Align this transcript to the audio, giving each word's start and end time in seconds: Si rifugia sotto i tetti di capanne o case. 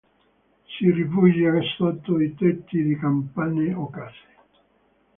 Si 0.65 0.89
rifugia 0.89 1.51
sotto 1.77 2.19
i 2.19 2.33
tetti 2.33 2.81
di 2.81 2.97
capanne 2.97 3.71
o 3.75 3.87
case. 3.91 4.27